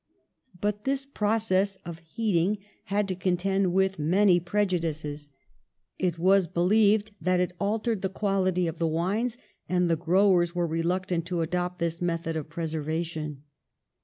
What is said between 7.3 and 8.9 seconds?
it altered the qual ity of the